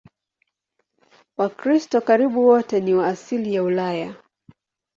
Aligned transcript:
Wakristo 1.37 2.01
karibu 2.01 2.47
wote 2.47 2.79
ni 2.79 2.93
wa 2.93 3.07
asili 3.07 3.53
ya 3.53 3.63
Ulaya. 3.63 4.15